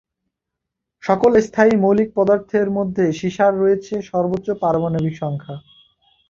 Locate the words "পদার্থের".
2.15-2.67